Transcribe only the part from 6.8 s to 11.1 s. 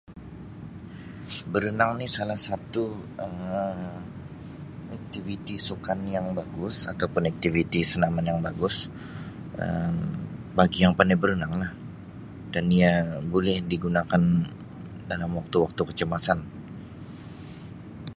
atau pun aktiviti senaman yang bagus Um bagi yang